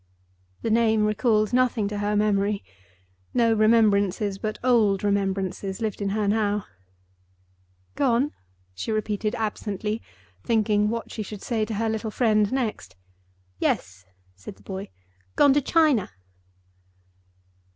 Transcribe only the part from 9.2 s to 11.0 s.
absently, thinking